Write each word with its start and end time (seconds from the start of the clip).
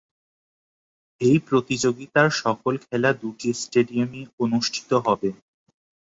এই 1.21 1.37
প্রতিযোগিতার 1.47 2.29
সকল 2.41 2.73
খেলা 2.85 3.11
দুটি 3.21 3.49
স্টেডিয়ামে 3.53 4.21
অনুষ্ঠিত 4.39 4.91
হবে। 5.05 5.29